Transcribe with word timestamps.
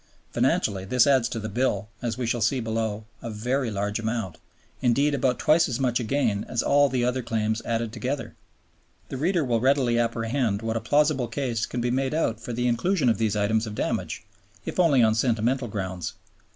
Financially 0.31 0.83
this 0.83 1.05
adds 1.05 1.29
to 1.29 1.37
the 1.39 1.47
Bill, 1.47 1.87
as 2.01 2.17
we 2.17 2.25
shall 2.25 2.41
see 2.41 2.59
below, 2.59 3.05
a 3.21 3.29
very 3.29 3.69
large 3.69 3.99
amount, 3.99 4.39
indeed 4.81 5.13
about 5.13 5.37
twice 5.37 5.69
as 5.69 5.79
much 5.79 5.99
again 5.99 6.43
as 6.49 6.63
all 6.63 6.89
the 6.89 7.05
other 7.05 7.21
claims 7.21 7.61
added 7.65 7.93
together. 7.93 8.33
The 9.09 9.17
reader 9.17 9.43
will 9.45 9.59
readily 9.59 9.99
apprehend 9.99 10.63
what 10.63 10.75
a 10.75 10.81
plausible 10.81 11.27
case 11.27 11.67
can 11.67 11.81
be 11.81 11.91
made 11.91 12.15
out 12.15 12.39
for 12.39 12.51
the 12.51 12.67
inclusion 12.67 13.09
of 13.09 13.19
these 13.19 13.35
items 13.35 13.67
of 13.67 13.75
damage, 13.75 14.23
if 14.65 14.79
only 14.79 15.03
on 15.03 15.13
sentimental 15.13 15.67
grounds. 15.67 16.15